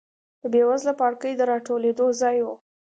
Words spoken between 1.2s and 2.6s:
د راټولېدو ځای و.